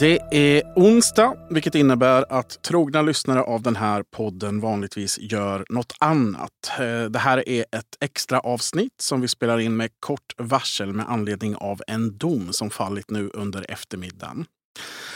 [0.00, 5.92] Det är onsdag, vilket innebär att trogna lyssnare av den här podden vanligtvis gör något
[5.98, 6.50] annat.
[6.80, 11.08] Eh, det här är ett extra avsnitt som vi spelar in med kort varsel med
[11.08, 14.46] anledning av en dom som fallit nu under eftermiddagen.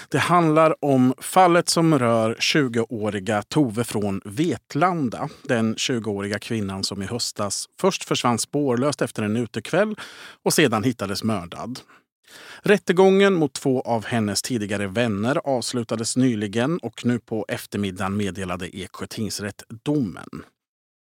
[0.09, 5.29] Det handlar om fallet som rör 20-åriga Tove från Vetlanda.
[5.43, 9.97] Den 20-åriga kvinnan som i höstas först försvann spårlöst efter en utekväll
[10.43, 11.81] och sedan hittades mördad.
[12.63, 19.07] Rättegången mot två av hennes tidigare vänner avslutades nyligen och nu på eftermiddagen meddelade Eksjö
[19.07, 20.45] tingsrätt domen.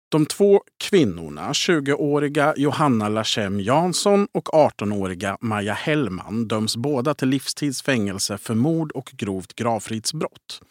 [0.09, 8.37] De två kvinnorna, 20-åriga Johanna Lachem Jansson och 18-åriga Maja Hellman, döms båda till livstidsfängelse
[8.37, 10.61] för mord och grovt gravfridsbrott.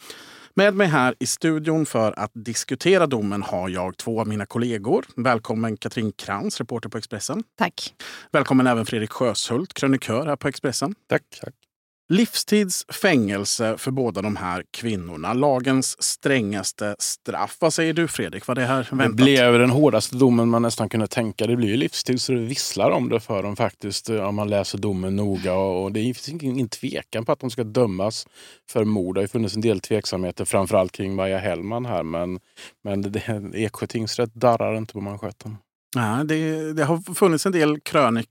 [0.58, 5.04] Med mig här i studion för att diskutera domen har jag två av mina kollegor.
[5.16, 7.42] Välkommen Katrin Krantz, reporter på Expressen.
[7.58, 7.94] Tack.
[8.32, 10.94] Välkommen även Fredrik Sjöshult, krönikör här på Expressen.
[11.08, 11.22] Tack.
[11.40, 11.65] tack.
[12.08, 15.32] Livstids fängelse för båda de här kvinnorna.
[15.32, 17.56] Lagens strängaste straff.
[17.60, 18.46] Vad säger du Fredrik?
[18.46, 19.16] Var det här väntat?
[19.16, 21.46] Det blev den hårdaste domen man nästan kunde tänka.
[21.46, 24.10] Det blir ju livstid så det visslar om det för dem faktiskt.
[24.10, 25.54] Om man läser domen noga.
[25.54, 28.26] Och det finns ingen tvekan på att de ska dömas
[28.70, 29.14] för mord.
[29.14, 32.02] Det har funnits en del tveksamheter framförallt kring Maja Hellman här.
[32.02, 32.40] Men,
[32.84, 33.14] men
[33.54, 35.56] Eksjö tingsrätt darrar inte på manschetten.
[35.96, 38.28] Ja, det, det, har funnits en del krönik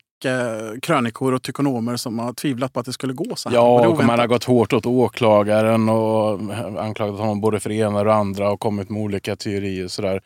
[0.81, 3.55] krönikor och tykonomer som har tvivlat på att det skulle gå så här.
[3.55, 6.39] Ja, och man har gått hårt åt åklagaren och
[6.83, 9.87] anklagat honom både för det ena och det andra och kommit med olika teorier.
[9.87, 10.21] Så där.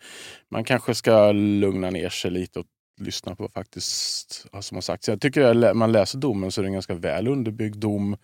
[0.52, 2.66] Man kanske ska lugna ner sig lite och
[3.02, 5.08] lyssna på vad faktiskt som har sagts.
[5.08, 8.18] Jag tycker att man läser domen så är det en ganska väl underbyggd dom.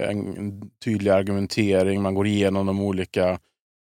[0.00, 3.38] En tydlig argumentering, man går igenom de olika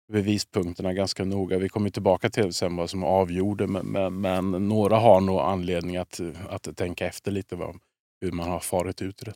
[0.09, 1.57] bevispunkterna ganska noga.
[1.57, 5.97] Vi kommer tillbaka till sen vad som avgjorde men, men, men, några har nog anledning
[5.97, 7.75] att, att tänka efter lite vad,
[8.21, 9.33] hur man har farit ut i det.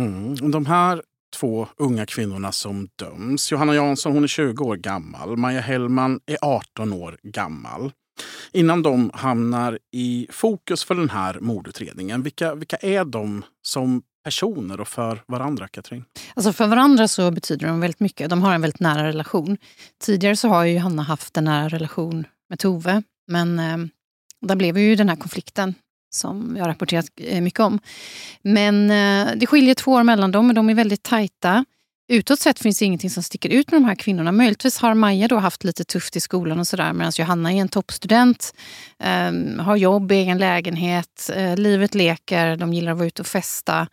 [0.00, 0.50] Mm.
[0.50, 1.02] De här
[1.40, 3.52] två unga kvinnorna som döms.
[3.52, 5.36] Johanna Jansson hon är 20 år gammal.
[5.36, 7.92] Maja Hellman är 18 år gammal.
[8.52, 14.80] Innan de hamnar i fokus för den här mordutredningen, vilka, vilka är de som personer
[14.80, 16.04] och för varandra, Katrin?
[16.34, 18.30] Alltså för varandra så betyder de väldigt mycket.
[18.30, 19.56] De har en väldigt nära relation.
[20.00, 23.02] Tidigare så har ju Hanna haft en nära relation med Tove.
[23.28, 23.76] Men eh,
[24.40, 25.74] där blev ju den här konflikten
[26.14, 27.78] som jag har rapporterat eh, mycket om.
[28.42, 31.64] Men eh, det skiljer två år mellan dem, men de är väldigt tajta.
[32.08, 34.32] Utåt sett finns det ingenting som sticker ut med de här kvinnorna.
[34.32, 37.68] Möjligtvis har Maja då haft lite tufft i skolan och sådär medan Johanna är en
[37.68, 38.54] toppstudent,
[38.98, 43.88] eh, har jobb, egen lägenhet, eh, livet leker, de gillar att vara ute och festa.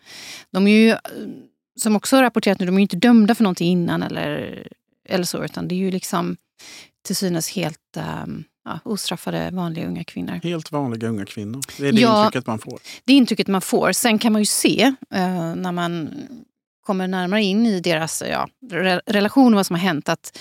[0.52, 0.96] De är ju,
[1.80, 4.64] som också har rapporterat nu, de är inte dömda för någonting innan eller,
[5.10, 6.38] eller så utan det är ju liksom
[7.06, 8.26] till synes helt eh,
[8.66, 10.40] ja, ostraffade vanliga unga kvinnor.
[10.44, 11.62] Helt vanliga unga kvinnor.
[11.78, 12.80] Det är det ja, intrycket man får.
[13.06, 13.92] Det intrycket man får.
[13.92, 16.10] Sen kan man ju se eh, när man
[16.82, 18.50] kommer närmare in i deras ja,
[19.06, 20.40] relation och vad som har hänt att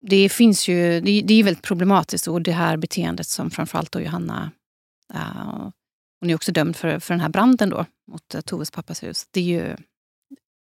[0.00, 4.00] det finns ju, det, det är väldigt problematiskt och det här beteendet som framförallt då
[4.00, 4.50] Johanna,
[5.14, 5.68] uh,
[6.20, 9.26] hon är också dömd för, för den här branden då mot uh, Toves pappas hus.
[9.30, 9.76] Det är ju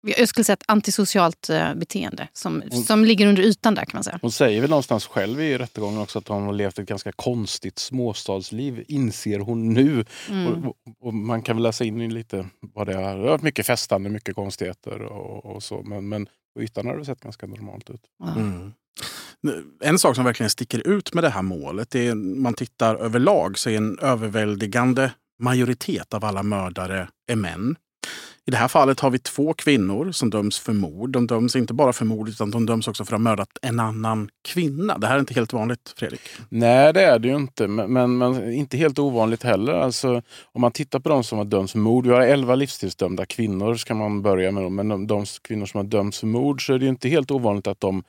[0.03, 3.97] jag skulle säga ett antisocialt eh, beteende som, hon, som ligger under ytan där kan
[3.97, 4.19] man säga.
[4.23, 7.79] Hon säger väl någonstans själv i rättegången också att hon har levt ett ganska konstigt
[7.79, 10.05] småstadsliv, inser hon nu.
[10.31, 10.65] Mm.
[10.65, 13.43] Och, och, man kan väl läsa in i lite vad det har varit.
[13.43, 15.83] Mycket festande, mycket konstigheter och, och så.
[15.83, 18.03] Men, men på ytan har det sett ganska normalt ut.
[18.37, 18.73] Mm.
[19.81, 23.71] En sak som verkligen sticker ut med det här målet, är man tittar överlag så
[23.71, 25.13] är en överväldigande
[25.43, 27.77] majoritet av alla mördare är män.
[28.47, 31.11] I det här fallet har vi två kvinnor som döms för mord.
[31.11, 33.81] De döms inte bara för mord utan de döms också för att ha mördat en
[33.81, 34.99] annan kvinna.
[34.99, 36.21] Det här är inte helt vanligt, Fredrik.
[36.49, 37.69] Nej, det är det ju inte.
[37.69, 39.73] Men, men, men inte helt ovanligt heller.
[39.73, 40.23] Alltså,
[40.53, 42.07] om man tittar på de som har dömts för mord.
[42.07, 44.73] Vi har elva livstidsdömda kvinnor, ska man börja med.
[44.73, 47.67] Men de, de kvinnor som har dömts för mord så är det inte helt ovanligt
[47.67, 48.03] att de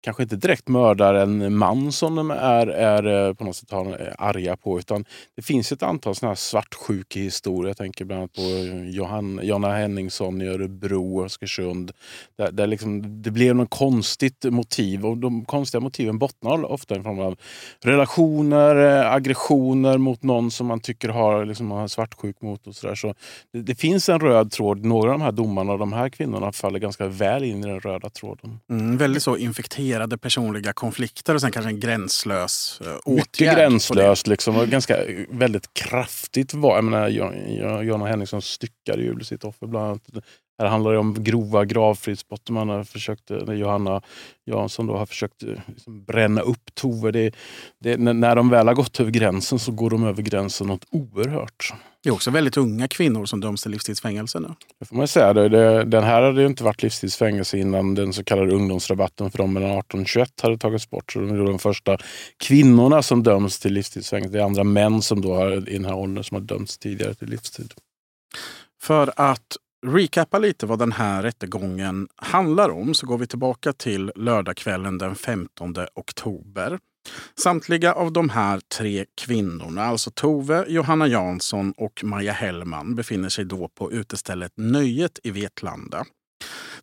[0.00, 3.86] kanske inte direkt mördar en man som de är, är eh, på något sätt har,
[3.86, 4.78] eh, arga på.
[4.78, 5.04] Utan
[5.36, 7.68] det finns ett antal såna här svartsjukehistorier.
[7.68, 11.92] Jag tänker bland annat på eh, Johan, Jonna Henningsson i Örebro och Östersund.
[12.38, 17.02] Där, där liksom, det blev något konstigt motiv och de konstiga motiven bottnar ofta i
[17.02, 17.36] form av
[17.84, 18.76] relationer,
[19.14, 22.66] aggressioner mot någon som man tycker har, liksom, har svartsjuk mot.
[22.66, 22.94] och så, där.
[22.94, 23.14] så
[23.52, 24.84] det, det, finns en röd tråd.
[24.84, 27.80] Några av de här domarna och de här kvinnorna faller ganska väl in i den
[27.80, 28.60] röda tråden.
[28.70, 33.16] Mm, väldigt så infekterad konfronterade personliga konflikter och sen kanske en gränslös uh, åtgärd.
[33.16, 34.96] Mycket gränslöst liksom och ganska
[35.30, 36.54] väldigt kraftigt.
[36.54, 37.08] Var, jag menar,
[37.82, 40.24] Jonna Henningsson styckade ju sitt offer bland annat.
[40.60, 42.50] Här handlar det om grova gravfridsbrott.
[42.50, 44.02] Man har försökt, Johanna
[44.46, 47.10] Jansson då har försökt liksom bränna upp Tove.
[47.10, 47.34] Det,
[47.78, 51.72] det, när de väl har gått över gränsen så går de över gränsen något oerhört.
[52.02, 54.48] Det är också väldigt unga kvinnor som döms till livstidsfängelse nu.
[54.78, 55.32] Det får man säga.
[55.32, 59.70] Det, den här hade inte varit livstidsfängelse innan den så kallade ungdomsrabatten för de mellan
[59.70, 61.12] 18 och 21 hade tagits bort.
[61.12, 61.98] Så de är de första
[62.36, 64.32] kvinnorna som döms till livstidsfängelse.
[64.32, 67.14] Det är andra män som då har, i den här åldern som har dömts tidigare
[67.14, 67.72] till livstid.
[68.82, 69.56] För att
[69.86, 75.14] recappa lite vad den här rättegången handlar om så går vi tillbaka till lördagskvällen den
[75.14, 76.78] 15 oktober.
[77.38, 83.44] Samtliga av de här tre kvinnorna, alltså Tove, Johanna Jansson och Maja Hellman, befinner sig
[83.44, 86.04] då på utestället Nöjet i Vetlanda.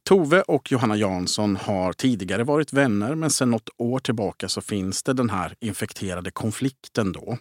[0.04, 5.04] Tove och Johanna Jansson har tidigare varit vänner men sedan något år tillbaka så finns
[5.04, 7.38] det den här infekterade konflikten då.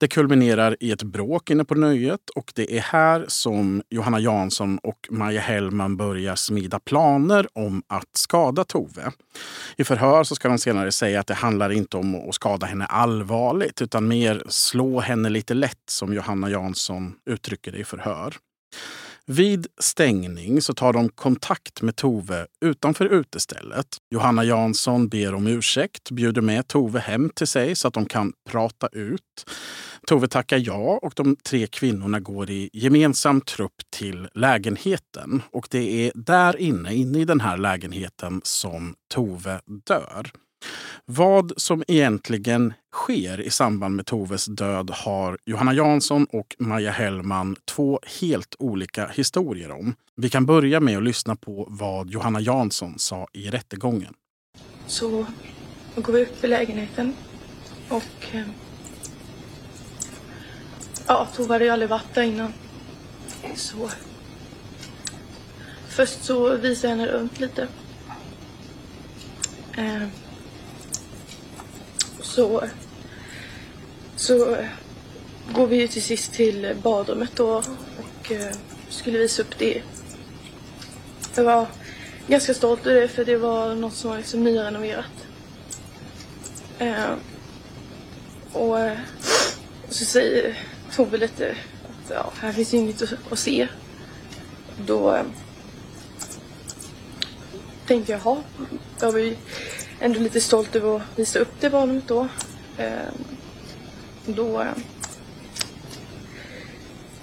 [0.00, 4.78] Det kulminerar i ett bråk inne på nöjet och det är här som Johanna Jansson
[4.78, 9.12] och Maja Hellman börjar smida planer om att skada Tove.
[9.76, 12.86] I förhör så ska de senare säga att det handlar inte om att skada henne
[12.86, 18.34] allvarligt utan mer slå henne lite lätt som Johanna Jansson uttrycker det i förhör.
[19.26, 23.86] Vid stängning så tar de kontakt med Tove utanför utestället.
[24.10, 28.32] Johanna Jansson ber om ursäkt, bjuder med Tove hem till sig så att de kan
[28.50, 29.50] prata ut.
[30.06, 35.42] Tove tackar ja och de tre kvinnorna går i gemensam trupp till lägenheten.
[35.50, 40.30] Och det är där inne, inne i den här lägenheten som Tove dör.
[41.04, 47.56] Vad som egentligen sker i samband med Toves död har Johanna Jansson och Maja Hellman
[47.64, 49.94] två helt olika historier om.
[50.16, 54.14] Vi kan börja med att lyssna på vad Johanna Jansson sa i rättegången.
[54.86, 55.26] Så
[55.96, 57.14] går vi upp i lägenheten
[57.88, 58.46] och eh,
[61.06, 62.52] ja, Tove hade ju aldrig varit där innan.
[63.54, 63.90] Så
[65.88, 67.68] först så visade jag henne runt lite.
[69.76, 70.02] Eh,
[72.34, 72.64] så,
[74.16, 74.56] så
[75.52, 77.62] går vi ju till sist till badrummet då
[77.98, 78.54] och eh,
[78.88, 79.82] skulle visa upp det.
[81.34, 81.66] Jag var
[82.26, 85.26] ganska stolt över det för det var något som var liksom nyrenoverat.
[86.78, 87.12] Eh,
[88.52, 88.78] och,
[89.88, 90.58] och så säger
[90.96, 93.68] Tove lite att ja, här finns ju inget att, att se.
[94.86, 95.24] Då eh,
[97.86, 98.42] tänkte jag, jaha,
[99.00, 99.36] då har vi
[100.00, 102.28] ändå lite stolt över att visa upp det barnet då.
[102.78, 103.24] Ehm,
[104.26, 104.66] då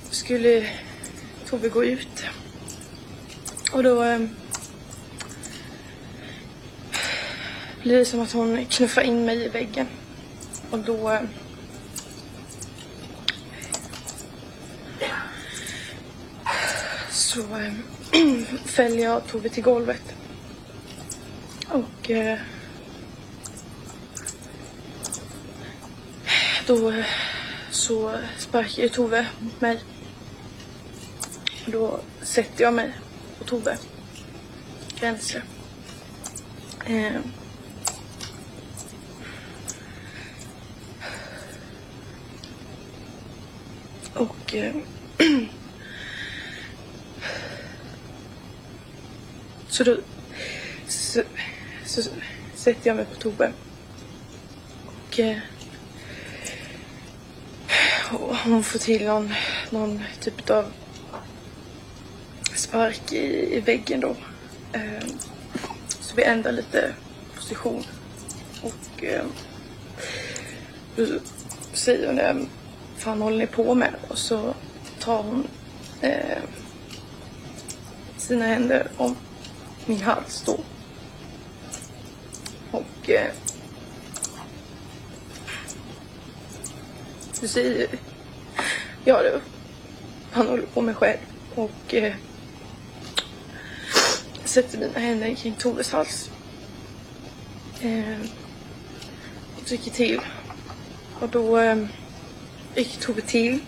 [0.10, 0.70] skulle
[1.46, 2.24] Tove gå ut.
[3.72, 4.30] Och då ehm,
[7.84, 9.88] blir det som att hon knuffar in mig i väggen.
[10.70, 11.20] Och då
[17.10, 17.84] så ehm,
[18.66, 20.16] fäller jag Tove till golvet.
[21.70, 22.40] Och eh,
[26.72, 26.94] Då
[27.72, 29.80] så sparkar Tove mot mig.
[31.66, 32.94] Då sätter jag mig
[33.38, 33.78] på Tove.
[35.02, 35.44] Vänster.
[36.86, 37.22] Eh.
[44.14, 44.76] Och eh.
[49.68, 49.98] så då
[50.88, 51.22] så,
[51.86, 52.02] så,
[52.56, 53.54] sätter jag mig på Tove.
[54.86, 55.38] Och eh
[58.44, 59.34] hon får till någon,
[59.70, 60.66] någon typ av
[62.56, 64.16] spark i, i väggen då.
[64.74, 65.08] Eh,
[66.00, 66.94] så vi ändrar lite
[67.36, 67.84] position.
[68.62, 69.26] Och eh,
[70.96, 71.06] då
[71.74, 72.46] säger hon det,
[72.98, 73.94] fan håller ni på med?
[74.08, 74.54] Och så
[75.00, 75.48] tar hon
[76.02, 76.38] eh,
[78.18, 79.16] sina händer om
[79.86, 80.60] min hals då.
[82.72, 83.32] Och ehm,
[87.42, 87.88] du säger
[89.06, 89.42] ja, du.
[90.32, 91.18] han håller på med själv
[91.56, 92.14] och eh,
[94.44, 96.30] sätter mina händer kring Toves hals.
[97.82, 98.20] Eh,
[99.58, 100.22] och trycker till.
[101.20, 101.86] Och då eh,
[102.76, 103.60] gick Tove till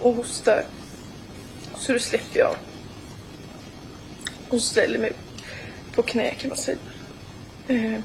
[0.00, 0.64] och hostar.
[1.76, 2.56] Så då släpper jag
[4.48, 5.12] och ställer mig
[5.94, 6.78] på knä kan man säga.
[7.68, 8.00] Eh,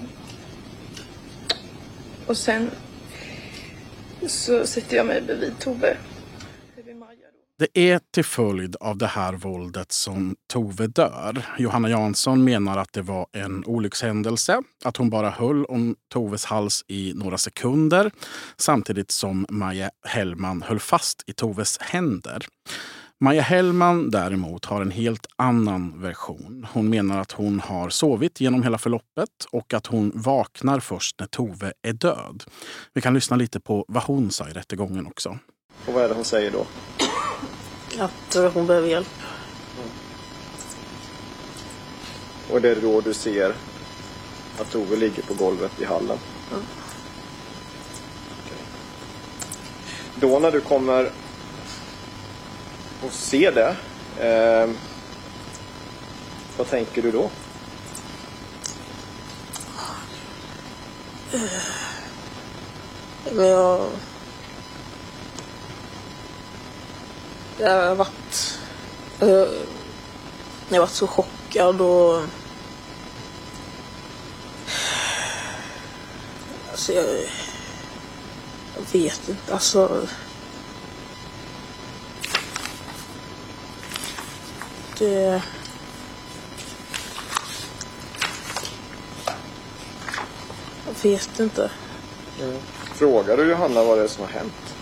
[2.26, 2.72] och sen
[4.28, 5.98] så sätter jag mig bredvid Tove.
[7.60, 11.46] Det är till följd av det här våldet som Tove dör.
[11.58, 14.62] Johanna Jansson menar att det var en olyckshändelse.
[14.86, 18.12] Att hon bara höll om Toves hals i några sekunder
[18.58, 22.46] samtidigt som Maja Hellman höll fast i Toves händer.
[23.22, 26.68] Maja Hellman däremot har en helt annan version.
[26.74, 31.28] Hon menar att hon har sovit genom hela förloppet och att hon vaknar först när
[31.28, 32.44] Tove är död.
[32.94, 35.38] Vi kan lyssna lite på vad hon sa i rättegången också.
[35.88, 36.66] Och vad är det hon säger då?
[38.04, 39.08] Att eh, hon behöver hjälp.
[42.52, 43.56] Och det är då du ser
[44.60, 46.18] att Tove ligger på golvet i hallen?
[46.52, 46.64] Mm.
[50.16, 51.12] Då när du kommer
[53.06, 53.76] och ser det,
[54.28, 54.70] eh,
[56.58, 57.30] vad tänker du då?
[63.32, 63.90] Men jag...
[67.58, 68.60] Jag har varit...
[69.20, 69.48] Jag, jag
[70.70, 72.22] har varit så chockad och...
[76.72, 77.06] Alltså jag...
[78.76, 80.08] Jag vet inte, alltså...
[85.00, 85.42] Det...
[90.86, 91.72] Jag vet inte.
[92.94, 94.76] Frågar du Johanna vad det är som har hänt?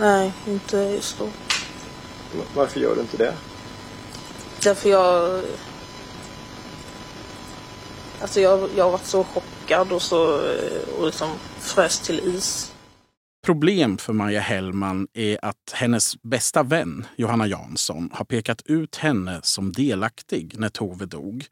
[0.00, 1.28] Nej, inte just då.
[2.54, 3.34] Varför gör du inte det?
[4.62, 5.42] Därför jag...
[8.20, 10.40] Alltså jag, jag har varit så chockad och så
[10.98, 12.72] och liksom frös till is.
[13.50, 19.40] Problem för Maja Hellman är att hennes bästa vän Johanna Jansson har pekat ut henne
[19.42, 21.46] som delaktig när Tove dog.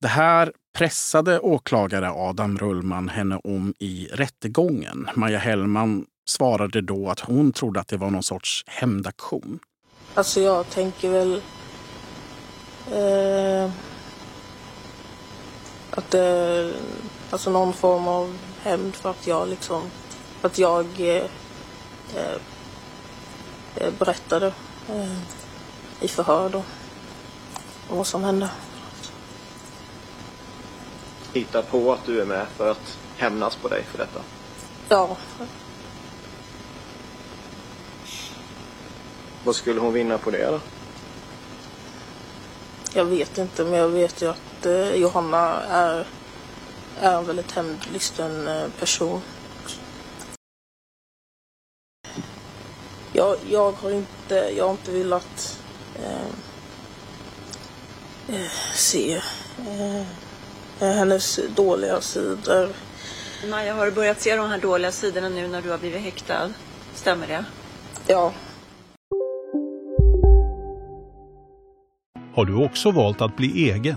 [0.00, 5.08] Det här pressade åklagare Adam Rullman henne om i rättegången.
[5.14, 9.58] Maja Hellman svarade då att hon trodde att det var någon sorts hämndaktion.
[10.14, 11.42] Alltså jag tänker väl...
[12.92, 13.70] Eh,
[15.90, 16.72] att det...
[17.30, 19.82] Alltså någon form av hämnd för att jag liksom...
[20.40, 21.24] För att jag eh,
[23.74, 24.46] eh, berättade
[24.88, 25.18] eh,
[26.00, 26.62] i förhör då.
[27.90, 28.50] Vad som hände.
[31.32, 34.20] Hittar på att du är med för att hämnas på dig för detta?
[34.88, 35.16] Ja,
[39.44, 40.60] Vad skulle hon vinna på det då?
[42.94, 46.06] jag vet inte men jag vet ju att eh, Johanna är,
[47.00, 49.20] är en väldigt hämndlysten eh, person.
[53.18, 55.60] Jag, jag har inte, jag har inte velat
[55.96, 56.28] eh,
[58.28, 59.14] eh, se
[59.58, 60.06] eh,
[60.80, 62.68] hennes dåliga sidor.
[63.50, 66.52] Maja, har du börjat se de här dåliga sidorna nu när du har blivit häktad?
[66.94, 67.44] Stämmer det?
[68.06, 68.32] Ja,
[72.34, 73.96] Har du också valt att bli egen?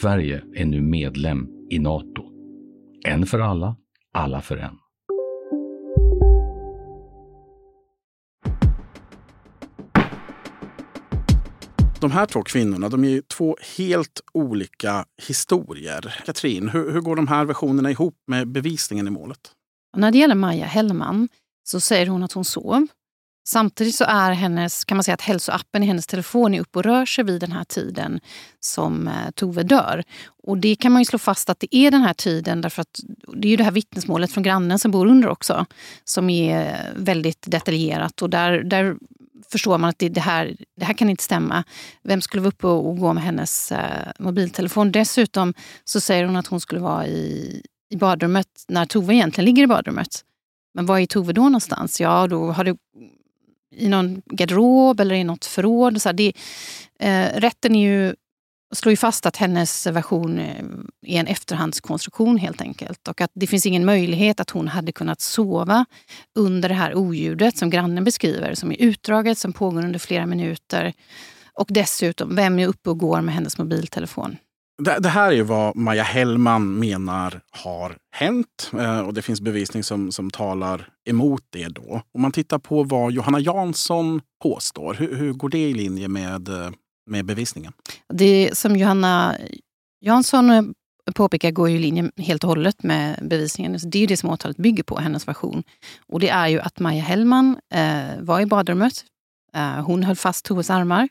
[0.00, 2.22] Sverige är nu medlem i Nato.
[3.06, 3.76] En för alla,
[4.12, 4.78] alla för en.
[12.00, 16.22] De här två kvinnorna de är två helt olika historier.
[16.26, 19.40] Katrin, hur, hur går de här versionerna ihop med bevisningen i målet?
[19.92, 21.28] Och när det gäller Maja Hellman
[21.64, 22.86] så säger hon att hon sov.
[23.46, 26.84] Samtidigt så är hennes, kan man säga att hälsoappen i hennes telefon är uppe och
[26.84, 28.20] rör sig vid den här tiden
[28.60, 30.04] som eh, Tove dör.
[30.46, 33.00] Och det kan man ju slå fast att det är den här tiden därför att
[33.36, 35.66] det är ju det här vittnesmålet från grannen som bor under också
[36.04, 38.96] som är väldigt detaljerat och där, där
[39.50, 41.64] förstår man att det, det, här, det här kan inte stämma.
[42.02, 44.92] Vem skulle vara uppe och, och gå med hennes äh, mobiltelefon?
[44.92, 49.62] Dessutom så säger hon att hon skulle vara i, i badrummet när Tove egentligen ligger
[49.62, 50.24] i badrummet.
[50.74, 52.00] Men var är Tove då någonstans?
[52.00, 52.76] Ja, då har det
[53.76, 56.02] i någon garderob eller i något förråd.
[56.02, 56.32] Så här, det,
[57.00, 58.14] eh, rätten är ju,
[58.74, 60.64] slår ju fast att hennes version eh,
[61.06, 63.08] är en efterhandskonstruktion helt enkelt.
[63.08, 65.84] Och att det finns ingen möjlighet att hon hade kunnat sova
[66.34, 70.92] under det här oljudet som grannen beskriver, som är utdraget, som pågår under flera minuter.
[71.54, 74.36] Och dessutom, vem är uppe och går med hennes mobiltelefon?
[74.82, 79.82] Det, det här är vad Maja Hellman menar har hänt eh, och det finns bevisning
[79.82, 81.68] som, som talar emot det.
[81.68, 82.02] då.
[82.14, 86.48] Om man tittar på vad Johanna Jansson påstår, hur, hur går det i linje med,
[86.48, 86.70] eh,
[87.06, 87.72] med bevisningen?
[88.08, 89.36] Det som Johanna
[90.00, 90.62] Jansson eh,
[91.14, 93.78] påpekar går ju i linje helt och hållet med bevisningen.
[93.82, 95.62] Det är ju det som åtalet bygger på, hennes version.
[96.06, 99.04] Och det är ju att Maja Hellman eh, var i badrummet
[99.54, 101.08] Eh, hon höll fast Toves armar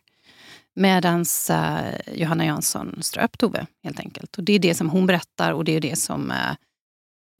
[0.75, 4.37] medan eh, Johanna Jansson ströp Tove helt enkelt.
[4.37, 6.55] Och det är det som hon berättar och det är det som eh,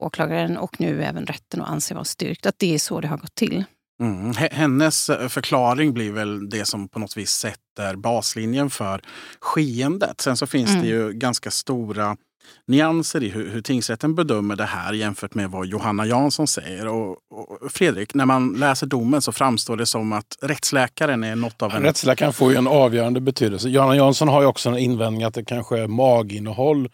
[0.02, 2.46] åklagaren och nu även rätten anser vara styrkt.
[2.46, 3.64] Att det är så det har gått till.
[4.00, 4.32] Mm.
[4.32, 9.00] Hennes förklaring blir väl det som på något vis sätter baslinjen för
[9.40, 10.20] skeendet.
[10.20, 10.82] Sen så finns mm.
[10.82, 12.16] det ju ganska stora
[12.66, 16.86] nyanser i hur, hur tingsrätten bedömer det här jämfört med vad Johanna Jansson säger.
[16.88, 21.62] Och, och, Fredrik, när man läser domen så framstår det som att rättsläkaren är något
[21.62, 21.82] av en...
[21.82, 23.68] Rättsläkaren får ju en avgörande betydelse.
[23.68, 26.88] Johanna Jansson har ju också en invändning att det kanske är maginnehåll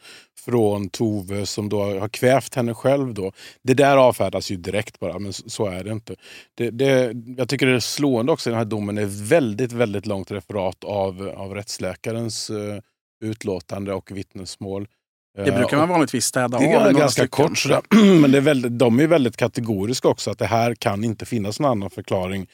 [0.44, 3.14] från Tove som då har kvävt henne själv.
[3.14, 3.32] Då.
[3.62, 6.16] Det där avfärdas ju direkt bara, men så är det inte.
[6.54, 10.06] Det, det, jag tycker det är slående också i den här domen är väldigt, väldigt
[10.06, 12.78] långt referat av, av rättsläkarens uh,
[13.24, 14.86] utlåtande och vittnesmål.
[15.36, 16.62] Det brukar man vanligtvis städa av.
[16.62, 17.58] Det är ganska kort.
[17.58, 17.80] Sådär.
[18.20, 20.30] Men det är väldigt, de är väldigt kategoriska också.
[20.30, 22.46] Att det här kan inte finnas någon annan förklaring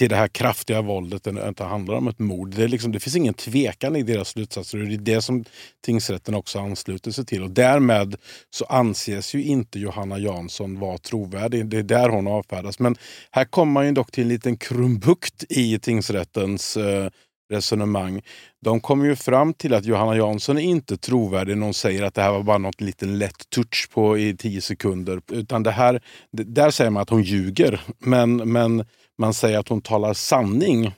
[0.00, 2.50] till det här kraftiga våldet än att det handlar om ett mord.
[2.50, 4.78] Det, liksom, det finns ingen tvekan i deras slutsatser.
[4.78, 5.44] Det är det som
[5.84, 7.42] tingsrätten också ansluter sig till.
[7.42, 8.16] Och därmed
[8.50, 11.66] så anses ju inte Johanna Jansson vara trovärdig.
[11.66, 12.78] Det är där hon avfärdas.
[12.78, 12.96] Men
[13.30, 17.10] här kommer man ju dock till en liten krumbukt i tingsrättens eh,
[17.50, 18.20] resonemang.
[18.64, 22.14] De kommer ju fram till att Johanna Jansson är inte trovärdig när hon säger att
[22.14, 25.20] det här var bara något liten lätt touch på i tio sekunder.
[25.32, 26.00] Utan det här,
[26.32, 27.80] där säger man att hon ljuger.
[27.98, 28.84] Men, men
[29.18, 30.92] man säger att hon talar sanning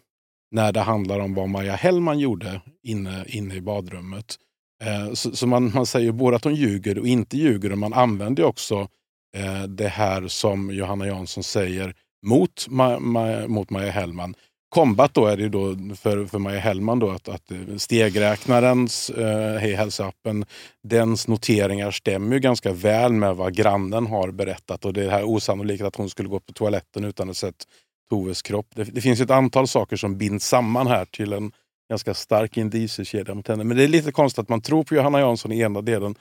[0.51, 4.37] när det handlar om vad Maja Hellman gjorde inne, inne i badrummet.
[4.85, 7.73] Eh, så, så man, man säger både att hon ljuger och inte ljuger.
[7.73, 8.89] Och man använder också
[9.37, 11.95] eh, det här som Johanna Jansson säger
[12.27, 14.35] mot, ma, ma, mot Maja Hellman.
[14.75, 19.59] Kombat då är det ju då för, för Maja Hellman då att, att stegräknarens, eh,
[19.59, 20.45] Hej hälsa-appen,
[20.83, 24.85] dens noteringar stämmer ju ganska väl med vad grannen har berättat.
[24.85, 27.65] Och det är här osannolikt att hon skulle gå på toaletten utan att ha sett
[28.11, 28.67] Toves kropp.
[28.75, 31.53] Det, det finns ett antal saker som binds samman här till en
[31.89, 33.65] ganska stark indiciekedja mot henne.
[33.65, 36.15] Men det är lite konstigt att man tror på Johanna Jansson i ena delen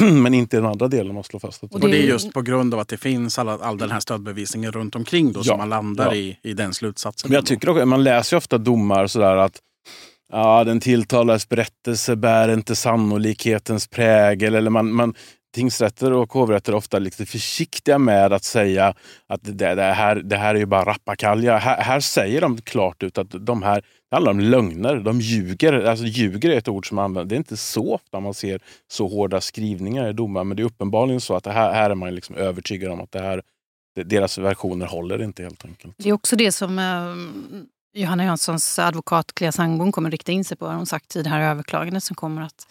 [0.22, 1.14] men inte i den andra delen.
[1.14, 1.62] Man slår fast.
[1.62, 3.90] Och det, och det är just på grund av att det finns all, all den
[3.90, 6.14] här stödbevisningen runt omkring då, ja, som man landar ja.
[6.14, 7.28] i, i den slutsatsen.
[7.28, 9.58] Men jag tycker också, man läser ju ofta domar sådär att
[10.32, 14.54] ja, den tilltalades berättelse bär inte sannolikhetens prägel.
[14.54, 15.14] Eller man, man,
[15.52, 18.94] tingsrätter och hovrätter är ofta lite försiktiga med att säga
[19.26, 21.56] att det, det, här, det här är ju bara rappakalja.
[21.56, 24.96] Här, här säger de klart ut att de här, det handlar om lögner.
[24.96, 25.72] De ljuger.
[25.72, 27.28] Alltså ljuger är ett ord som används.
[27.28, 30.44] Det är inte så ofta man ser så hårda skrivningar i domar.
[30.44, 33.12] Men det är uppenbarligen så att det här, här är man liksom övertygad om att
[33.12, 33.42] det här,
[34.04, 35.94] deras versioner håller inte helt enkelt.
[35.98, 40.56] Det är också det som eh, Johanna Janssons advokat Clea Sangbom kommer rikta in sig
[40.56, 40.66] på.
[40.66, 42.66] Har hon sagt i det här överklagandet som kommer att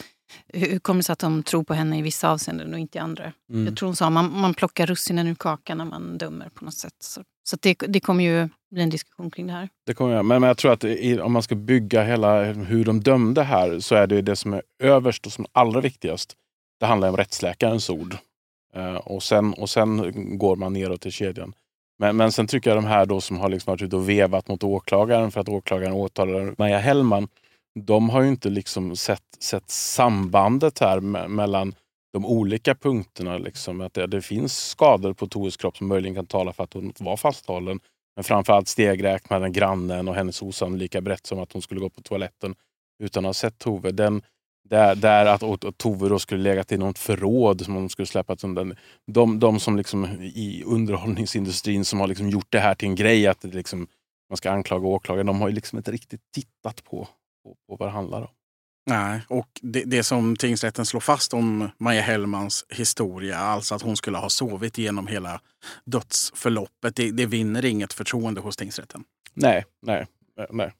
[0.48, 3.02] hur kommer det sig att de tror på henne i vissa avseenden och inte i
[3.02, 3.34] andra?
[3.50, 3.66] Mm.
[3.66, 6.66] Jag tror hon sa att man, man plockar russinen ur kakan när man dömer på
[6.66, 6.94] något sätt.
[7.00, 9.70] Så, så det, det kommer ju bli en diskussion kring det här.
[9.86, 10.26] Det kommer jag.
[10.26, 13.80] Men, men jag tror att i, om man ska bygga hela hur de dömde här
[13.80, 16.36] så är det det som är överst och som är allra viktigast.
[16.80, 18.18] Det handlar om rättsläkarens ord.
[18.78, 21.54] Uh, och, sen, och sen går man neråt i kedjan.
[22.00, 24.48] Men, men sen tycker jag de här då som har liksom varit ute och vevat
[24.48, 27.28] mot åklagaren för att åklagaren åtalar Maja Hellman
[27.80, 31.76] de har ju inte liksom sett, sett sambandet här me mellan
[32.14, 33.38] de olika punkterna.
[33.38, 33.82] Liksom.
[33.82, 36.94] Att det, det, finns skador på Toves kropp som möjligen kan tala för att hon
[37.00, 37.80] var fasthållen.
[38.16, 42.56] Men framförallt stegräknaren, grannen och hennes osannolika berättelse om att hon skulle gå på toaletten
[43.04, 43.92] utan att ha sett Tove.
[43.92, 44.22] Den,
[44.70, 48.06] där, där att och, och Tove då skulle legat i något förråd som hon skulle
[48.06, 48.76] släppat undan.
[49.08, 53.28] De, de som liksom i underhållningsindustrin som har liksom gjort det här till en grej,
[53.28, 53.88] att det liksom,
[54.30, 57.08] man ska anklaga åklagaren, de har ju liksom inte riktigt tittat på
[57.44, 58.28] på, på vad det handlar om.
[58.90, 63.98] Nej, och det, det som tingsrätten slår fast om Maja Hellmans historia, alltså att hon
[63.98, 65.42] skulle ha sovit igenom hela
[65.86, 69.04] dödsförloppet, det, det vinner inget förtroende hos tingsrätten.
[69.34, 70.08] Nej, nej,
[70.50, 70.72] nej.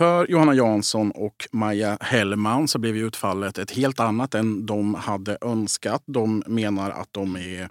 [0.00, 5.38] För Johanna Jansson och Maja Hellman så blev utfallet ett helt annat än de hade
[5.40, 6.02] önskat.
[6.06, 7.68] De menar att de är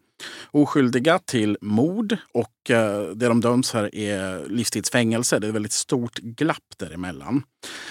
[0.51, 5.39] oskyldiga till mord och eh, det de döms för är livstidsfängelse.
[5.39, 7.43] Det är ett väldigt stort glapp däremellan.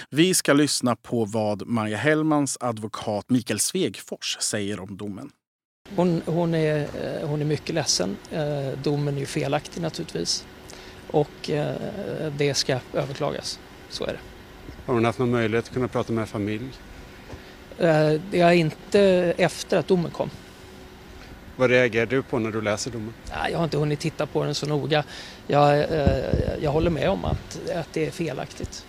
[0.09, 5.31] Vi ska lyssna på vad Maja Hellmans advokat Mikael Svegfors säger om domen.
[5.95, 8.17] Hon, hon, är, eh, hon är mycket ledsen.
[8.31, 10.45] Eh, domen är ju felaktig naturligtvis
[11.11, 11.49] och
[12.37, 13.59] det ska överklagas.
[13.89, 14.28] Så är det.
[14.89, 16.69] Har hon haft någon möjlighet att kunna prata med familj?
[17.77, 19.01] Det är inte
[19.37, 20.29] efter att domen kom.
[21.55, 23.13] Vad reagerar du på när du läser domen?
[23.51, 25.03] Jag har inte hunnit titta på den så noga.
[25.47, 28.85] Jag, eh, jag håller med om att, att det är felaktigt.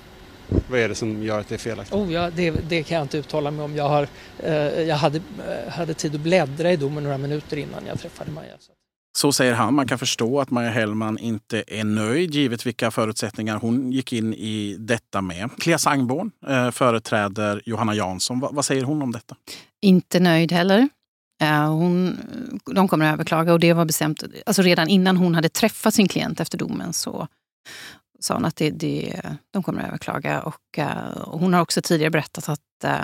[0.70, 1.94] Vad är det som gör att det är felaktigt?
[1.94, 3.76] Oh, ja, det, det kan jag inte uttala mig om.
[3.76, 4.08] Jag, har,
[4.38, 5.20] eh, jag hade,
[5.68, 8.54] hade tid att bläddra i domen några minuter innan jag träffade Maja.
[9.18, 9.74] Så säger han.
[9.74, 14.34] Man kan förstå att Maja Hellman inte är nöjd givet vilka förutsättningar hon gick in
[14.34, 15.50] i detta med.
[15.58, 18.40] Clea Sangborn eh, företräder Johanna Jansson.
[18.40, 19.36] Va, vad säger hon om detta?
[19.82, 20.88] Inte nöjd heller.
[21.42, 22.18] Eh, hon,
[22.74, 24.22] de kommer att överklaga och det var bestämt.
[24.46, 27.28] Alltså redan innan hon hade träffat sin klient efter domen så
[28.20, 30.42] sa hon att det, det, de kommer att överklaga.
[30.42, 30.78] Och,
[31.16, 32.60] och hon har också tidigare berättat att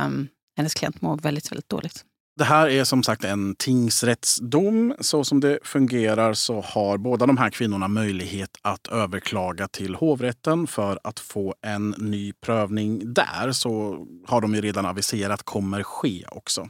[0.06, 2.04] um, hennes klient mår väldigt, väldigt dåligt.
[2.38, 4.94] Det här är som sagt en tingsrättsdom.
[5.00, 10.66] Så som det fungerar så har båda de här kvinnorna möjlighet att överklaga till hovrätten
[10.66, 13.52] för att få en ny prövning där.
[13.52, 16.68] Så har de ju redan aviserat kommer ske också.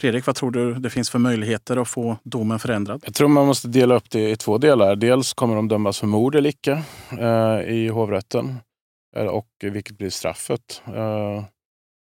[0.00, 3.02] Fredrik, vad tror du det finns för möjligheter att få domen förändrad?
[3.04, 4.96] Jag tror man måste dela upp det i två delar.
[4.96, 6.82] Dels kommer de dömas för mord eller icke
[7.18, 8.56] eh, i hovrätten.
[9.16, 10.82] Eh, och vilket blir straffet.
[10.86, 11.44] Eh,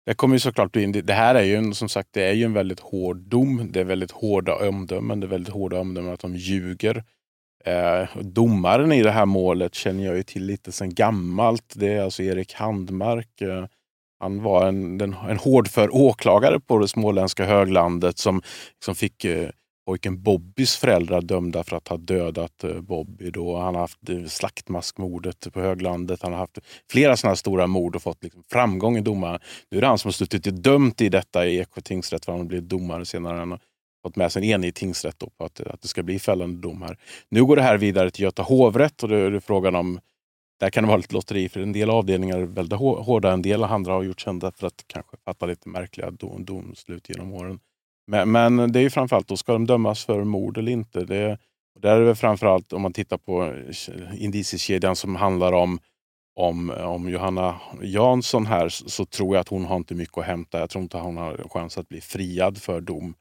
[0.06, 2.44] det kommer ju såklart bli, det här är ju en, som sagt, det är ju
[2.44, 3.68] en väldigt hård dom.
[3.72, 5.20] Det är väldigt hårda omdömen.
[5.20, 7.04] Det är väldigt hårda omdömen att de ljuger.
[7.64, 11.72] Eh, domaren i det här målet känner jag ju till lite sedan gammalt.
[11.76, 13.40] Det är alltså Erik Handmark.
[13.40, 13.66] Eh,
[14.18, 18.42] han var en, den, en hårdför åklagare på det småländska höglandet som,
[18.84, 19.48] som fick eh,
[19.86, 23.30] pojken Bobbys föräldrar dömda för att ha dödat eh, Bobby.
[23.30, 23.56] Då.
[23.56, 26.22] Han har haft eh, slaktmaskmordet på höglandet.
[26.22, 26.58] Han har haft
[26.90, 29.40] flera sådana stora mord och fått liksom framgång i domaren.
[29.70, 32.40] Nu är det han som har suttit dömt i detta i Eksjö tingsrätt för han
[32.40, 33.38] har blivit domare senare.
[33.38, 33.60] Han har
[34.02, 36.82] fått med sig en enig tingsrätt på att, eh, att det ska bli fällande dom
[36.82, 36.98] här.
[37.28, 40.00] Nu går det här vidare till Göta hovrätt och då är det frågan om
[40.60, 43.32] där kan det vara lite lotteri för en del avdelningar är väldigt hårda.
[43.32, 47.32] En del andra har gjort kända för att kanske fatta lite märkliga dom, domslut genom
[47.32, 47.60] åren.
[48.06, 51.04] Men, men, det är ju framförallt, då ska de dömas för mord eller inte?
[51.04, 51.38] Det,
[51.80, 55.78] där är det framförallt, om man tittar på eh, indiciekedjan som handlar om,
[56.36, 60.24] om, eh, om Johanna Jansson här, så tror jag att hon har inte mycket att
[60.24, 60.60] hämta.
[60.60, 63.14] Jag tror inte hon har chans att bli friad för dom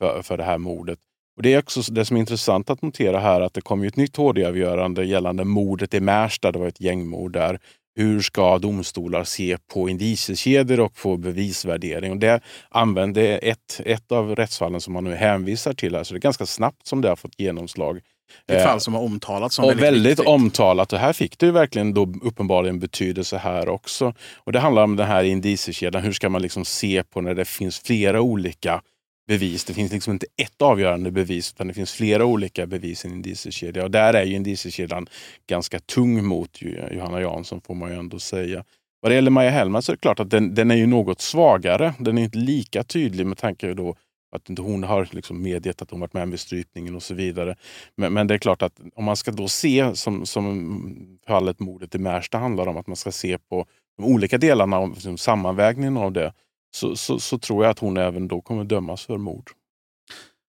[0.00, 0.98] för, för det här mordet.
[1.36, 3.96] Och Det är också det som är intressant att notera här, att det kom ett
[3.96, 6.52] nytt HD-avgörande gällande mordet i Märsta.
[6.52, 7.58] Det var ett gängmord där
[7.96, 12.10] hur ska domstolar se på indiciekedjor och på bevisvärdering?
[12.12, 15.94] Och det använder ett, ett av rättsfallen som man nu hänvisar till.
[15.94, 18.00] Alltså det är ganska snabbt som det har fått genomslag.
[18.46, 20.92] Ett fall som har omtalats som och väldigt, väldigt omtalat.
[20.92, 24.14] Och här fick det ju verkligen då uppenbarligen betydelse här också.
[24.36, 26.02] Och Det handlar om den här indiciekedjan.
[26.02, 28.80] Hur ska man liksom se på när det finns flera olika
[29.26, 29.64] bevis.
[29.64, 33.14] Det finns liksom inte ett avgörande bevis utan det finns flera olika bevis i en
[33.14, 33.84] indiciekedja.
[33.84, 35.06] Och där är ju indiciekedjan
[35.46, 38.64] ganska tung mot Johanna Jansson får man ju ändå säga.
[39.00, 41.20] Vad det gäller Maja Hellman så är det klart att den, den är ju något
[41.20, 41.94] svagare.
[41.98, 43.96] Den är inte lika tydlig med tanke på
[44.34, 47.56] att inte hon har liksom medgett att hon varit med vid strypningen och så vidare.
[47.96, 51.94] Men, men, det är klart att om man ska då se, som, som fallet mordet
[51.94, 55.96] i Märsta handlar om, att man ska se på de olika delarna av liksom sammanvägningen
[55.96, 56.32] av det
[56.74, 59.50] så, så, så, tror jag att hon även då kommer dömas för mord.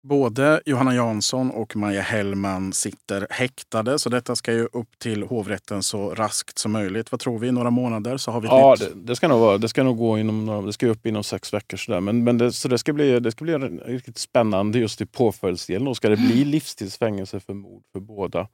[0.08, 5.82] Både Johanna Jansson och Maja Hellman sitter häktade, så detta ska ju upp till hovrätten
[5.82, 7.12] så raskt som möjligt.
[7.12, 7.52] Vad tror vi?
[7.52, 10.18] Några månader så har vi Ja, det, det, ska nog vara, det ska nog gå
[10.18, 11.76] inom, det ska upp inom sex veckor.
[11.76, 12.00] Sådär.
[12.00, 15.94] Men, men det, så det ska bli, det ska bli riktigt spännande just i påföljdsdelen.
[15.94, 18.48] Ska det bli livstidsfängelse för mord för båda?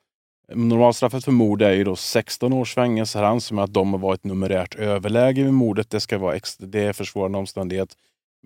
[0.53, 3.19] Normalstraffet för mord är ju då 16 års fängelse.
[3.19, 5.91] Här anser man att de har varit numerärt överläge vid mordet.
[5.91, 7.97] Det, ska vara extra, det är försvårande omständighet.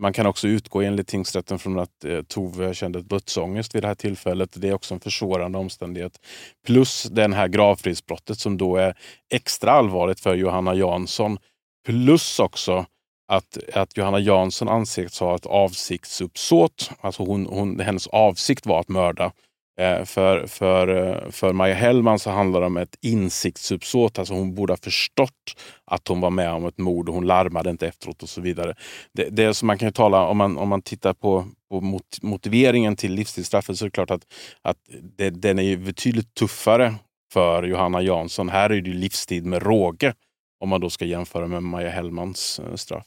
[0.00, 3.94] Man kan också utgå enligt tingsrätten från att eh, Tove kände dödsångest vid det här
[3.94, 4.50] tillfället.
[4.54, 6.20] Det är också en försvårande omständighet.
[6.66, 8.94] Plus den här gravfridsbrottet som då är
[9.30, 11.38] extra allvarligt för Johanna Jansson.
[11.86, 12.86] Plus också
[13.28, 16.90] att, att Johanna Jansson anses ha ett avsiktsuppsåt.
[17.00, 19.32] Alltså hon, hon, hennes avsikt var att mörda.
[19.78, 24.18] Eh, för, för, eh, för Maja Hellman så handlar det om ett insiktsuppsåt.
[24.18, 27.70] Alltså hon borde ha förstått att hon var med om ett mord och hon larmade
[27.70, 28.74] inte efteråt och så vidare.
[29.12, 32.22] Det, det är som man kan tala om man, om man tittar på, på mot,
[32.22, 34.26] motiveringen till livstidsstraffet så är det klart att,
[34.62, 34.78] att
[35.16, 36.94] det, den är betydligt tuffare
[37.32, 38.48] för Johanna Jansson.
[38.48, 40.14] Här är det livstid med råge
[40.60, 43.06] om man då ska jämföra med Maja Hellmans eh, straff.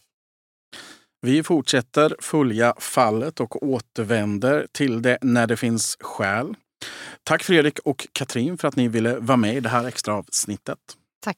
[1.23, 6.55] Vi fortsätter följa fallet och återvänder till det när det finns skäl.
[7.23, 10.77] Tack Fredrik och Katrin för att ni ville vara med i det här extra avsnittet.
[11.23, 11.37] Tack.